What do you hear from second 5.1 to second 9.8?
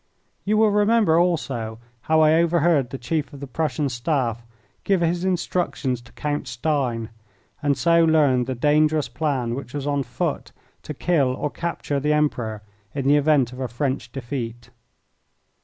instructions to Count Stein, and so learned the dangerous plan which